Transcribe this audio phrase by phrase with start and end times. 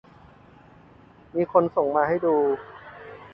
[1.35, 2.35] มีคนส่งมาให้ดู